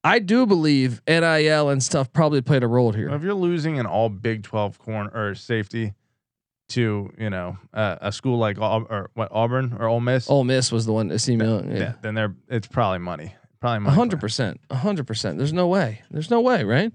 [0.06, 3.08] I do believe NIL and stuff probably played a role here.
[3.08, 5.94] if you're losing an all Big Twelve corner or safety
[6.68, 10.44] to you know uh, a school like Aub- or what Auburn or Ole Miss, Ole
[10.44, 11.46] Miss was the one to see me.
[11.46, 13.34] then, Yeah, then they're it's probably money.
[13.60, 13.94] Probably a money.
[13.96, 15.38] hundred percent, a hundred percent.
[15.38, 16.02] There's no way.
[16.10, 16.92] There's no way, right?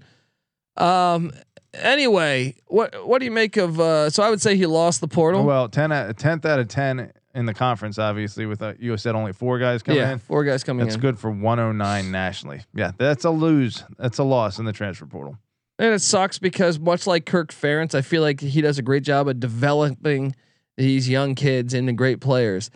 [0.76, 1.32] Um.
[1.74, 3.80] Anyway, what what do you make of?
[3.80, 5.42] Uh, so I would say he lost the portal.
[5.42, 8.46] Well, ten out tenth out of ten in the conference, obviously.
[8.46, 10.18] With uh, you said only four guys coming yeah, in.
[10.18, 12.62] four guys coming That's in, That's good for 109 nationally.
[12.74, 13.84] Yeah, that's a lose.
[13.98, 15.36] That's a loss in the transfer portal.
[15.78, 19.02] and it sucks because much like Kirk Ferentz, I feel like he does a great
[19.04, 20.34] job of developing
[20.76, 22.70] these young kids into great players.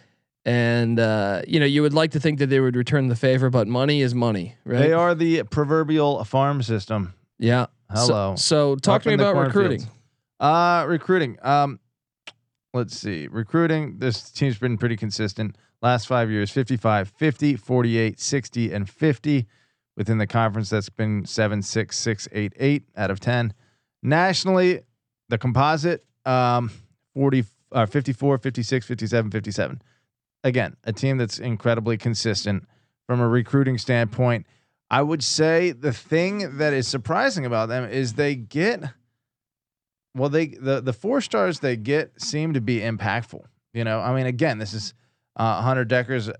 [0.46, 3.48] And uh, you know, you would like to think that they would return the favor,
[3.50, 4.78] but money is money, right?
[4.78, 7.14] They are the proverbial farm system.
[7.38, 7.66] Yeah.
[7.90, 8.34] Hello.
[8.36, 9.78] So, talk Up to me about recruiting.
[9.80, 10.00] cornfields.
[10.40, 11.38] Uh recruiting.
[11.42, 11.80] Um
[12.74, 13.28] let's see.
[13.28, 15.56] Recruiting, this team's been pretty consistent.
[15.80, 19.46] Last 5 years, 55, 50, 48, 60 and 50
[19.96, 23.54] within the conference that's been 7 6 6 8 8 out of 10.
[24.02, 24.80] Nationally,
[25.28, 26.70] the composite um
[27.14, 29.82] 40 uh, 54, 56, 57, 57.
[30.44, 32.66] Again, a team that's incredibly consistent
[33.06, 34.46] from a recruiting standpoint.
[34.90, 38.84] I would say the thing that is surprising about them is they get
[40.14, 43.42] well they the the four stars they get seem to be impactful.
[43.72, 44.94] You know, I mean again, this is
[45.36, 46.32] uh, Hunter Dekkers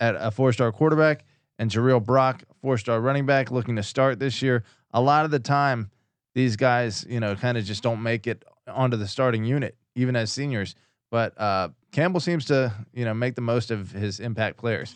[0.00, 1.24] at a four-star quarterback
[1.58, 4.64] and Jirehl Brock, four-star running back looking to start this year.
[4.92, 5.90] A lot of the time
[6.34, 10.16] these guys, you know, kind of just don't make it onto the starting unit, even
[10.16, 10.74] as seniors.
[11.10, 14.94] But uh, Campbell seems to, you know, make the most of his impact players.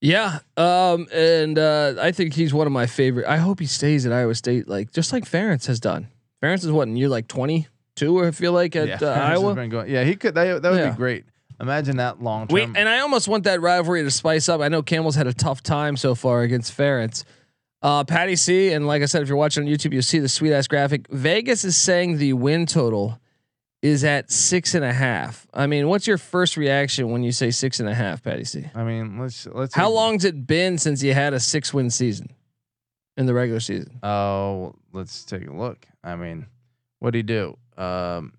[0.00, 3.26] Yeah, um, and uh, I think he's one of my favorite.
[3.26, 6.08] I hope he stays at Iowa State, like just like Ferentz has done.
[6.42, 9.54] Ferentz is what in year like twenty two, I feel like at uh, Ferentz Iowa.
[9.54, 10.34] been going- yeah, he could.
[10.34, 10.90] That, that would Yeah.
[10.90, 11.24] be great.
[11.60, 12.76] Imagine that long term.
[12.76, 14.60] and I almost want that rivalry to spice up.
[14.60, 17.24] I know Campbell's had a tough time so far against Ferentz.
[17.82, 20.28] Uh, Patty C, and like I said, if you're watching on YouTube, you'll see the
[20.28, 21.06] sweet ass graphic.
[21.10, 23.20] Vegas is saying the win total
[23.82, 25.46] is at six and a half.
[25.54, 28.64] I mean, what's your first reaction when you say six and a half, Patty C?
[28.74, 29.74] I mean, let's let's.
[29.74, 32.30] How long's it been since you had a six win season
[33.18, 33.98] in the regular season?
[34.02, 35.84] Oh, let's take a look.
[36.02, 36.46] I mean,
[37.00, 37.58] what do he do?
[37.76, 38.32] Um,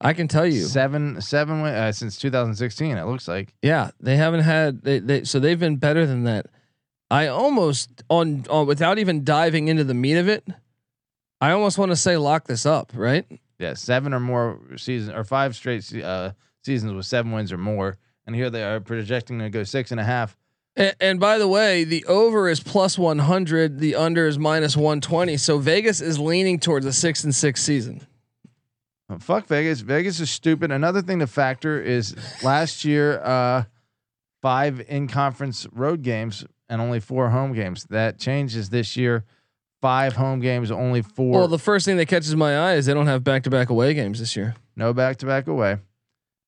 [0.00, 0.62] I can tell you.
[0.64, 2.96] seven seven uh, since 2016.
[2.96, 3.54] It looks like.
[3.62, 6.46] Yeah, they haven't had they, they so they've been better than that.
[7.10, 10.48] I almost on on without even diving into the meat of it,
[11.40, 13.26] I almost want to say lock this up, right?
[13.58, 16.32] Yeah, seven or more seasons or five straight uh,
[16.64, 20.00] seasons with seven wins or more, and here they are projecting to go six and
[20.00, 20.36] a half.
[20.76, 24.76] And, and by the way, the over is plus one hundred, the under is minus
[24.76, 25.36] one twenty.
[25.36, 28.06] So Vegas is leaning towards a six and six season.
[29.08, 29.80] Uh, fuck Vegas.
[29.80, 30.70] Vegas is stupid.
[30.70, 33.64] Another thing to factor is last year, uh,
[34.42, 37.84] five in conference road games and only four home games.
[37.90, 39.24] That changes this year.
[39.82, 41.40] Five home games, only four.
[41.40, 43.68] Well, the first thing that catches my eye is they don't have back to back
[43.68, 44.54] away games this year.
[44.76, 45.76] no back to back away.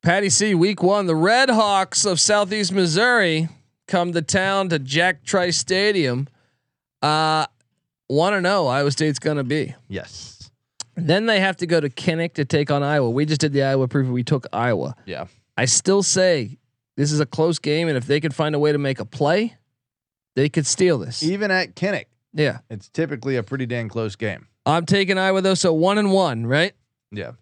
[0.03, 3.51] Patty C, week one, the Red Hawks of Southeast Missouri
[3.87, 6.29] come to town to Jack Trice Stadium.
[7.03, 7.47] Uh,
[8.09, 9.75] want to know Iowa State's gonna be.
[9.89, 10.51] Yes.
[10.97, 13.11] Then they have to go to Kinnick to take on Iowa.
[13.11, 14.13] We just did the Iowa preview.
[14.13, 14.97] We took Iowa.
[15.05, 15.27] Yeah.
[15.57, 16.59] I still say
[16.97, 19.05] this is a close game, and if they can find a way to make a
[19.05, 19.57] play,
[20.35, 21.23] they could steal this.
[21.23, 24.49] Even at Kinnick, Yeah, it's typically a pretty dang close game.
[24.65, 25.55] I'm taking Iowa though.
[25.55, 26.73] So one and one, right?
[27.13, 27.33] Yeah.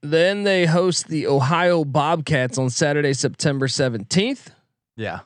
[0.00, 4.48] Then they host the Ohio Bobcats on Saturday, September 17th.
[4.96, 5.20] Yeah.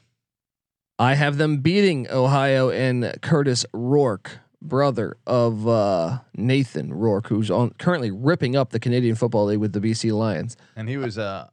[1.02, 7.70] I have them beating Ohio and Kurtis Rourke, brother of uh, Nathan Rourke, who's on
[7.70, 10.56] currently ripping up the Canadian Football League with the BC Lions.
[10.76, 11.48] And he was uh,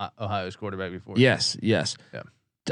[0.00, 1.16] uh, Ohio's quarterback before.
[1.18, 1.98] Yes, yes.
[2.14, 2.22] Yeah.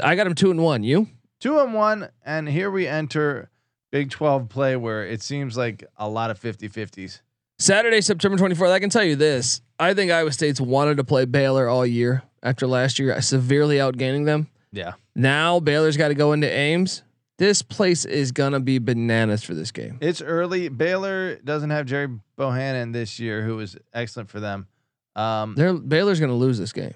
[0.01, 0.81] I got him two and one.
[0.81, 1.07] You?
[1.39, 2.09] Two and one.
[2.25, 3.51] And here we enter
[3.91, 7.21] Big 12 play where it seems like a lot of 50 50s.
[7.59, 8.71] Saturday, September 24th.
[8.71, 9.61] I can tell you this.
[9.79, 14.25] I think Iowa State's wanted to play Baylor all year after last year, severely outgaining
[14.25, 14.47] them.
[14.71, 14.93] Yeah.
[15.15, 17.03] Now Baylor's got to go into Ames.
[17.39, 19.97] This place is gonna be bananas for this game.
[20.01, 20.69] It's early.
[20.69, 24.67] Baylor doesn't have Gerry Bohanon this year, who was excellent for them.
[25.15, 26.93] Um, They're, Baylor's gonna lose this game.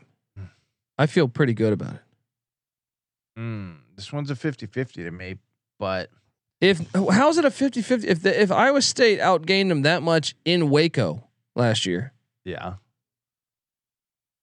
[0.97, 2.01] I feel pretty good about it.
[3.39, 5.37] mm, this one's a 50 50 to me,
[5.79, 6.09] but
[6.61, 10.69] If how's it a 50-50 if the, if Iowa State outgained them that much in
[10.69, 11.23] Waco
[11.55, 12.13] last year?
[12.45, 12.75] yeah.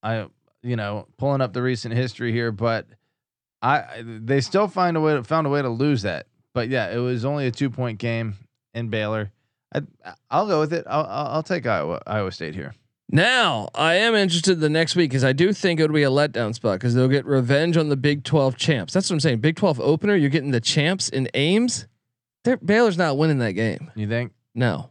[0.03, 0.27] I,
[0.63, 2.87] you know, pulling up the recent history here, but
[3.65, 6.27] I they still find a way to, found a way to lose that.
[6.53, 8.35] But yeah, it was only a two point game
[8.75, 9.33] in Baylor.
[9.75, 9.83] I
[10.31, 10.85] I'll go with it.
[10.87, 12.75] I'll I'll, I'll take Iowa Iowa State here.
[13.11, 16.55] Now I am interested the next week because I do think it'll be a letdown
[16.55, 18.93] spot because they'll get revenge on the Big Twelve champs.
[18.93, 19.39] That's what I'm saying.
[19.39, 21.87] Big Twelve opener, you're getting the champs in Ames.
[22.45, 23.91] They're, Baylor's not winning that game.
[23.95, 24.33] You think?
[24.55, 24.91] No.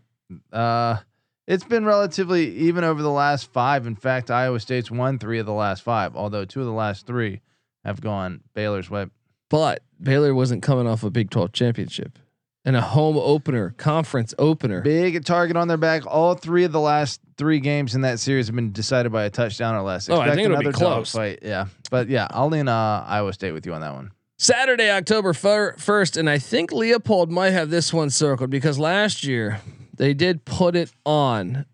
[0.51, 0.97] Uh,
[1.45, 3.85] it's been relatively even over the last five.
[3.85, 7.05] In fact, Iowa State's won three of the last five, although two of the last
[7.05, 7.41] three
[7.83, 9.07] have gone Baylor's way.
[9.49, 12.17] But Baylor wasn't coming off a Big 12 championship
[12.65, 14.81] and a home opener, conference opener.
[14.81, 16.05] Big target on their back.
[16.07, 19.29] All three of the last three games in that series have been decided by a
[19.29, 20.09] touchdown or less.
[20.09, 21.11] Oh, I think it'll be another close.
[21.11, 21.39] Fight.
[21.41, 24.11] Yeah, but yeah, I'll lean uh, Iowa State with you on that one.
[24.37, 26.17] Saturday, October 1st.
[26.17, 29.61] And I think Leipold might have this one circled because last year
[29.95, 31.65] they did put it on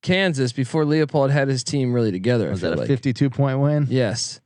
[0.00, 2.50] Kansas before Leipold had his team really together.
[2.50, 2.86] Was that a like.
[2.86, 3.86] fifty-two point win?
[3.90, 4.40] Yes.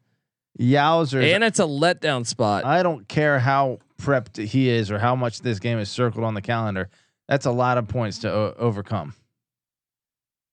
[0.58, 1.34] Yowzers!
[1.34, 2.64] And it's a letdown spot.
[2.64, 6.34] I don't care how prepped he is or how much this game is circled on
[6.34, 6.88] the calendar.
[7.28, 9.14] That's a lot of points to o- overcome.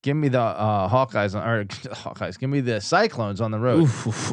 [0.03, 2.37] Give me the uh, Hawkeyes on, or Hawkeyes.
[2.37, 3.89] Give me the Cyclones on the road.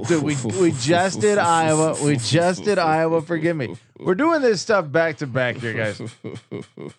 [0.06, 1.96] Dude, we we just did Iowa.
[2.04, 3.22] We just did Iowa.
[3.22, 3.74] Forgive me.
[3.98, 5.98] We're doing this stuff back to back here, guys.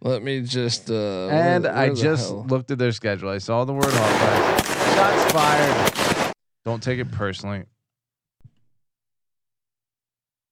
[0.00, 0.90] Let me just.
[0.90, 2.44] Uh, And where- I where the just hell?
[2.48, 3.28] looked at their schedule.
[3.30, 4.94] I saw the word Hawkeyes.
[4.96, 6.32] Shots fired.
[6.64, 7.62] Don't take it personally.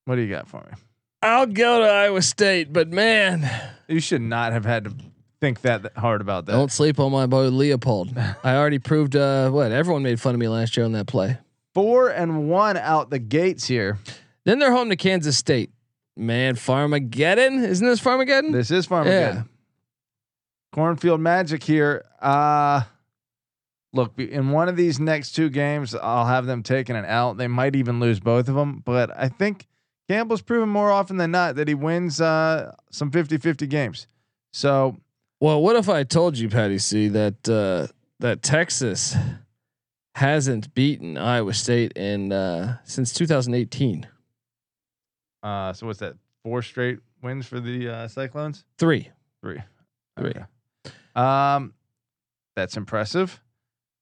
[0.05, 0.77] What do you got for me?
[1.23, 3.49] I'll go to Iowa State, but man,
[3.89, 4.95] You should not have had to
[5.41, 6.53] think that hard about that.
[6.53, 8.17] don't sleep on my boy Leipold.
[8.45, 11.39] I already proved uh, what everyone made fun of me last year on that play.
[11.75, 13.99] Four and one out the gates here.
[14.45, 15.71] Then they're home to Kansas State.
[16.17, 18.53] Man, Farmageddon, isn't this Farmageddon?
[18.53, 19.49] This is Farmageddon.
[20.73, 22.05] Cornfield Magic here.
[22.21, 22.83] Uh
[23.93, 27.37] look, in one of these next two games, I'll have them taking an out.
[27.37, 29.67] They might even lose both of them, but I think
[30.13, 34.07] Campbell's proven more often than not that he wins uh some 50-50 games.
[34.53, 34.99] So,
[35.41, 37.87] Well, what if I told you, Patty C, that uh,
[38.21, 39.17] that Texas
[40.15, 44.07] hasn't beaten Iowa State in uh, since 2018?
[45.43, 46.15] uh so what's that?
[46.45, 48.65] Four straight wins for the uh Cyclones?
[48.79, 49.09] Three.
[49.43, 49.63] Three.
[50.19, 50.31] Three.
[50.31, 50.45] Okay.
[51.17, 51.73] Um,
[52.55, 53.41] that's impressive.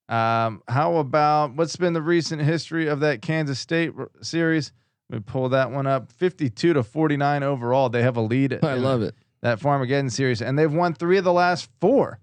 [0.08, 4.72] Um, how about what's been the recent history of that Kansas State r- series?
[5.10, 6.10] Me pull that one up.
[6.12, 7.88] Fifty-two to forty-nine overall.
[7.88, 8.64] They have a lead.
[8.64, 9.14] I love it.
[9.42, 12.20] that Farmageddon series, and they've won three of the last four,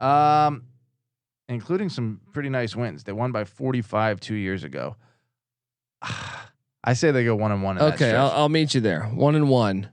[0.00, 0.64] um,
[1.48, 3.04] including some pretty nice wins.
[3.04, 4.96] They won by forty-five two years ago.
[6.84, 7.76] I say they go one and one.
[7.78, 8.12] In Okay.
[8.14, 9.02] I'll, I'll meet you there.
[9.04, 9.90] One and one.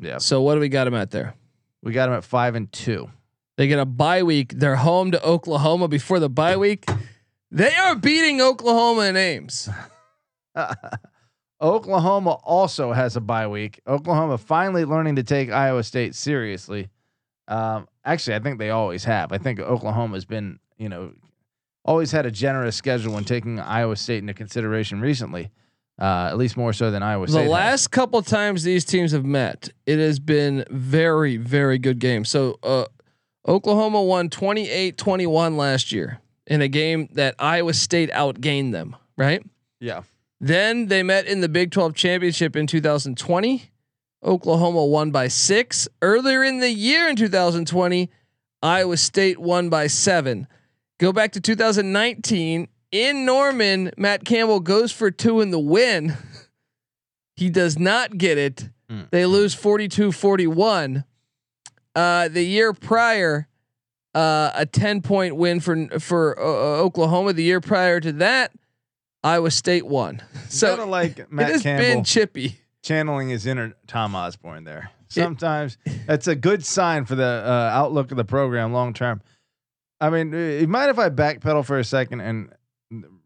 [0.00, 1.34] yeah, So what do we got them at there?
[1.84, 3.10] we got them at five and two.
[3.56, 4.54] They get a bye week.
[4.56, 6.84] They're home to Oklahoma before the bye week.
[7.52, 9.68] They are beating Oklahoma in Ames.
[11.62, 13.80] Oklahoma also has a bye week.
[13.86, 16.88] Oklahoma finally learning to take Iowa State seriously.
[17.46, 19.32] Um, actually, I think they always have.
[19.32, 21.12] I think Oklahoma's been, you know,
[21.84, 25.50] always had a generous schedule when taking Iowa State into consideration recently.
[26.00, 27.36] Uh, at least more so than Iowa State.
[27.36, 27.50] The has.
[27.50, 32.28] last couple times these teams have met, it has been very, very good games.
[32.30, 32.86] So uh,
[33.46, 39.44] Oklahoma won 28-21 last year in a game that Iowa State outgained them, right?
[39.80, 40.02] yeah,
[40.42, 43.70] Then they met in the Big 12 championship in 2020.
[44.24, 45.88] Oklahoma won by six.
[46.02, 48.10] Earlier in the year in 2020,
[48.60, 50.48] Iowa State won by seven.
[50.98, 56.14] Go back to 2019 in Norman, Matt Campbell goes for two in the win.
[57.36, 58.68] he does not get it.
[58.90, 59.10] Mm.
[59.10, 61.04] They lose 42 41.
[61.94, 63.48] Uh, the year prior,
[64.14, 67.32] uh, a 10 point win for for uh, Oklahoma.
[67.32, 68.52] The year prior to that,
[69.24, 70.22] Iowa State won.
[70.48, 72.56] so So like Matt it has Campbell been chippy.
[72.82, 74.90] channeling his inner Tom Osborne there.
[75.08, 79.20] Sometimes that's a good sign for the uh, outlook of the program long term.
[80.00, 82.48] I mean, uh, you mind if I backpedal for a second and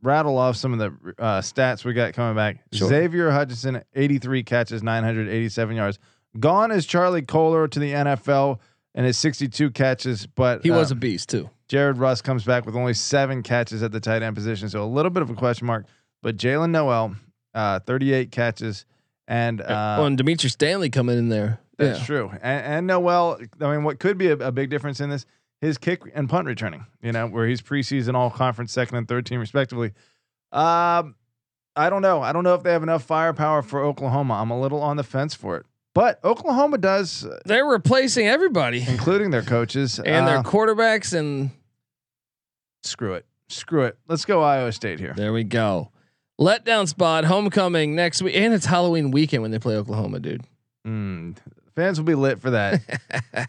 [0.02, 2.58] rattle off some of the uh, stats we got coming back?
[2.72, 2.88] Sure.
[2.88, 5.98] Xavier Hutchinson, 83 catches, 987 yards.
[6.38, 8.58] Gone is Charlie Kolar to the NFL
[8.96, 11.50] and his 62 catches, but He was uh, a beast too.
[11.68, 14.86] Jared Rus comes back with only seven catches at the tight end position, so a
[14.86, 15.84] little bit of a question mark.
[16.22, 17.14] But Jaylin Noel,
[17.54, 18.86] uh, 38 catches,
[19.28, 21.60] and uh, oh, and Dimitri Stanley coming in there.
[21.76, 22.06] that's yeah.
[22.06, 22.30] true.
[22.32, 25.26] And, and Noel, I mean, what could be a, a big difference in this,
[25.60, 29.26] his kick and punt returning, you know, where he's preseason all conference second and third
[29.26, 29.92] team respectively.
[30.52, 31.16] Um,
[31.74, 32.22] I don't know.
[32.22, 34.34] I don't know if they have enough firepower for Oklahoma.
[34.34, 35.66] I'm a little on the fence for it.
[35.96, 39.98] But Oklahoma does, uh, They're replacing everybody including their coaches.
[40.04, 41.50] and their uh, quarterbacks, and
[42.82, 43.24] screw it.
[43.48, 43.96] Screw it.
[44.06, 45.14] Let's go Iowa State here.
[45.16, 45.90] there we go.
[46.38, 50.42] Letdown spot, homecoming next week, and it's Halloween weekend when they play Oklahoma, dude.
[50.86, 51.34] Mm,
[51.74, 53.48] fans will be lit for that.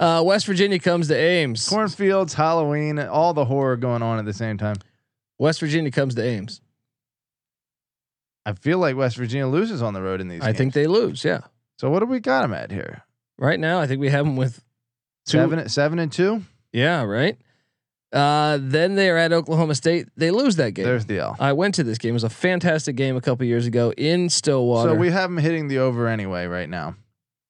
[0.00, 1.68] Uh, West Virginia comes to Ames.
[1.68, 4.76] Cornfields, Halloween, all the horror going on at the same time.
[5.40, 6.60] West Virginia comes to Ames.
[8.46, 10.40] I feel like West Virginia loses on the road in these.
[10.40, 10.58] I games.
[10.58, 11.24] think they lose.
[11.24, 11.40] Yeah.
[11.78, 11.90] So.
[11.90, 13.02] What do we got them at here?
[13.38, 14.56] Right now, I think we have them with
[15.26, 15.38] two.
[15.38, 16.42] Seven, seven and two.
[16.72, 17.02] Yeah.
[17.04, 17.38] Right.
[18.12, 20.08] Uh, then they are at Oklahoma State.
[20.16, 20.86] They lose that game.
[20.86, 21.36] There's the L.
[21.38, 22.10] I went to this game.
[22.10, 24.90] It was a fantastic game a couple years ago in Stillwater.
[24.90, 26.96] So we have them hitting the over anyway right now.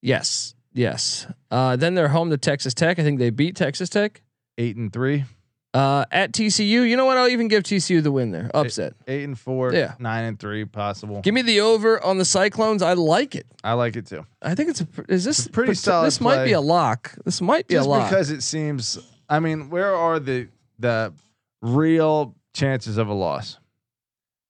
[0.02, 1.26] yes, yes.
[1.50, 2.98] Uh, then they're home to Texas Tech.
[2.98, 4.20] I think they beat Texas Tech.
[4.58, 5.24] Eight and three,
[5.74, 7.18] Uh, at TCU, you know what?
[7.18, 8.50] I'll even give TCU the win there.
[8.54, 8.94] Upset.
[9.06, 9.94] eight and four, Yeah.
[9.98, 11.20] nine and three possible.
[11.20, 12.82] Give me the over on the Cyclones.
[12.82, 13.46] I like it.
[13.62, 14.24] I like it too.
[14.40, 14.88] I think it's a.
[15.08, 17.14] Is this a pretty solid This might be a lock.
[17.24, 18.08] This might be Just a lock.
[18.08, 18.98] because it seems.
[19.28, 21.12] I mean, where are the the
[21.60, 23.58] real chances of a loss?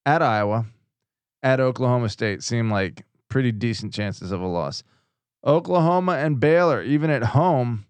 [0.07, 0.67] At Iowa,
[1.43, 4.85] at Oklahoma State, seem like pretty decent chances of a loss.
[5.45, 7.87] Oklahoma and Baylor, even at home,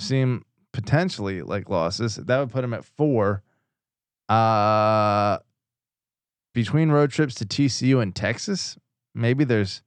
[0.00, 0.44] seem
[0.76, 2.16] potentially like losses.
[2.16, 3.42] That would put them at four.
[4.28, 5.38] Uh,
[6.52, 8.78] between road trips to TCU and Texas,
[9.14, 9.82] maybe there's.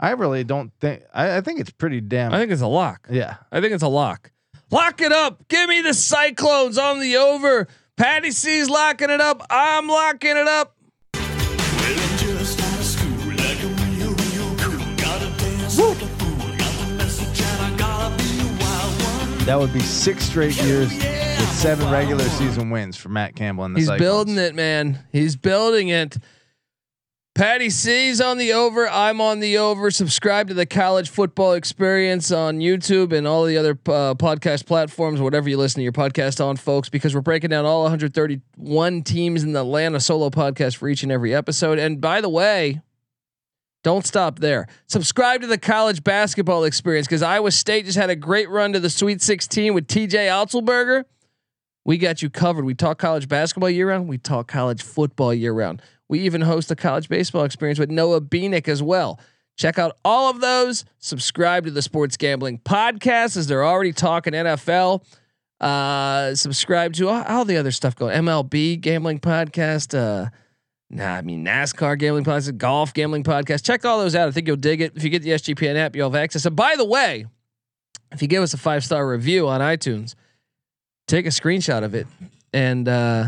[0.00, 1.04] I really don't think.
[1.14, 2.34] I, I think it's pretty damn.
[2.34, 3.06] I think it's a lock.
[3.10, 3.36] yeah.
[3.52, 4.32] I think it's a lock.
[4.70, 5.46] Lock it up.
[5.48, 7.68] Give me the Cyclones on the over.
[7.96, 9.46] Patty C's locking it up.
[9.50, 10.76] I'm locking it up.
[19.44, 23.76] That would be six straight years with seven regular season wins for Matt Campbell and
[23.76, 24.00] the He's Cyclones.
[24.00, 25.00] building it, man.
[25.12, 26.16] He's building it.
[27.34, 28.88] Patty C's on the over.
[28.88, 29.90] I'm on the over.
[29.90, 35.20] Subscribe to the College Football Experience on YouTube and all the other uh, podcast platforms,
[35.20, 39.42] whatever you listen to your podcast on, folks, because we're breaking down all 131 teams
[39.42, 41.78] in the land, a solo podcast for each and every episode.
[41.78, 42.80] And by the way,
[43.84, 44.66] don't stop there.
[44.88, 48.80] Subscribe to the College Basketball Experience because Iowa State just had a great run to
[48.80, 51.04] the Sweet 16 with TJ Otzelberger.
[51.84, 52.64] We got you covered.
[52.64, 54.08] We talk college basketball year round.
[54.08, 55.82] We talk college football year round.
[56.08, 59.20] We even host a college baseball experience with Noah Beanick as well.
[59.56, 60.86] Check out all of those.
[60.98, 65.04] Subscribe to the Sports Gambling Podcast as they're already talking NFL.
[65.60, 69.96] Uh, subscribe to all, all the other stuff going MLB Gambling Podcast.
[69.96, 70.30] Uh,
[70.94, 73.64] nah, I mean NASCAR Gambling Podcast, Golf Gambling Podcast.
[73.64, 74.28] Check all those out.
[74.28, 74.92] I think you'll dig it.
[74.96, 76.46] If you get the SGPN app, you'll have access.
[76.46, 77.26] And by the way,
[78.12, 80.14] if you give us a five star review on iTunes,
[81.06, 82.06] take a screenshot of it
[82.52, 83.26] and uh,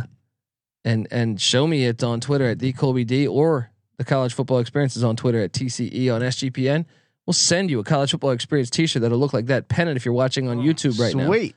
[0.85, 4.61] and and show me it on Twitter at the Colby D or the College Football
[4.61, 6.87] Experience is on Twitter at TCE on SGPN.
[7.27, 9.69] We'll send you a College Football Experience T-shirt that'll look like that.
[9.69, 11.27] pennant if you're watching on YouTube right now.
[11.27, 11.57] Sweet.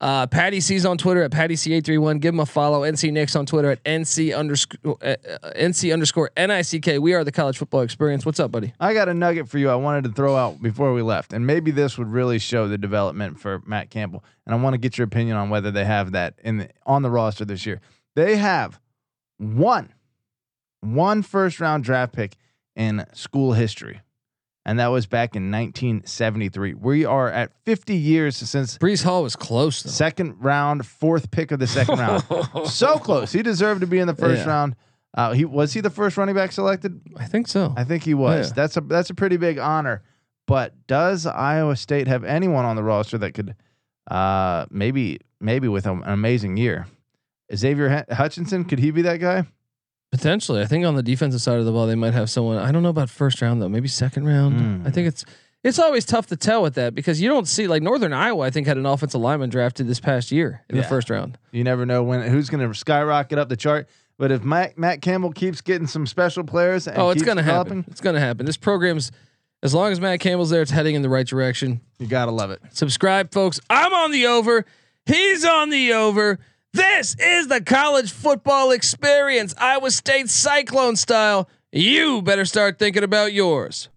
[0.00, 2.20] Uh, Patty C's on Twitter at Patty C831.
[2.20, 2.82] Give him a follow.
[2.82, 7.00] NC Nick's on Twitter at NC underscore uh, uh, NC underscore NICK.
[7.00, 8.24] We are the College Football Experience.
[8.24, 8.72] What's up, buddy?
[8.78, 11.32] I got a nugget for you I wanted to throw out before we left.
[11.32, 14.24] And maybe this would really show the development for Matt Campbell.
[14.46, 17.02] And I want to get your opinion on whether they have that in the, on
[17.02, 17.80] the roster this year.
[18.14, 18.80] They have
[19.38, 19.94] one
[20.80, 22.36] one first round draft pick
[22.76, 24.00] in school history.
[24.68, 26.74] And that was back in 1973.
[26.74, 29.90] We are at 50 years since Breece Hall was close though.
[29.90, 32.22] second round, fourth pick of the second round.
[32.68, 33.32] So close.
[33.32, 34.48] He deserved to be in the first Yeah.
[34.48, 34.76] round.
[35.14, 37.00] Uh, he was he the first running back selected?
[37.16, 37.72] I think so.
[37.78, 38.48] I think he was.
[38.48, 38.54] Yeah.
[38.56, 40.02] That's a that's a pretty big honor.
[40.46, 43.54] But does Iowa State have anyone on the roster that could
[44.10, 46.86] uh maybe maybe with an amazing year?
[47.56, 49.46] Xavier Hu- Hutchinson, could he be that guy?
[50.10, 52.56] Potentially, I think on the defensive side of the ball, they might have someone.
[52.58, 53.68] I don't know about first round though.
[53.68, 54.58] Maybe second round.
[54.58, 54.86] Hmm.
[54.86, 55.24] I think it's
[55.62, 58.44] it's always tough to tell with that because you don't see like Northern Iowa.
[58.46, 60.82] I think had an offensive lineman drafted this past year in Yeah.
[60.82, 61.36] the first round.
[61.52, 63.88] You never know when who's going to skyrocket up the chart.
[64.16, 67.84] But if Matt, Matt Campbell keeps getting some special players, and oh, it's gonna happen.
[67.88, 68.46] It's gonna happen.
[68.46, 69.12] This program's
[69.62, 71.80] as long as Matt Campbell's there, it's heading in the right direction.
[71.98, 72.60] You gotta love it.
[72.72, 73.60] Subscribe, folks.
[73.68, 74.64] I'm on the over.
[75.06, 76.38] He's on the over.
[76.74, 81.48] This is the college football experience, Iowa State Cyclone style.
[81.72, 83.88] You better start thinking about yours.